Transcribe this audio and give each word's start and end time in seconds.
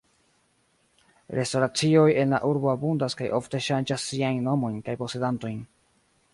Restoracioj 1.39 2.07
en 2.23 2.33
la 2.37 2.41
urbo 2.53 2.73
abundas 2.73 3.17
kaj 3.21 3.29
ofte 3.41 3.63
ŝanĝas 3.69 4.09
siajn 4.13 4.43
nomojn 4.51 4.83
kaj 4.89 5.01
posedantojn. 5.05 5.65